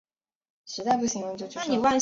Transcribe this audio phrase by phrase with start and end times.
[0.01, 0.01] 这也是
[0.65, 1.87] 齐达内最后的幕前演出。